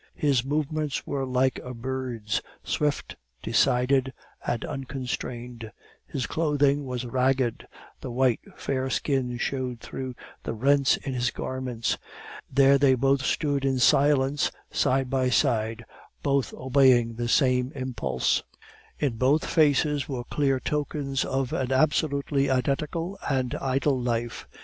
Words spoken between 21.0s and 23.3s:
of an absolutely identical